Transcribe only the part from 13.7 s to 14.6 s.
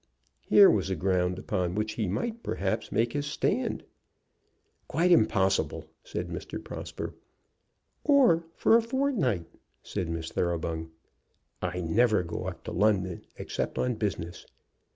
on business."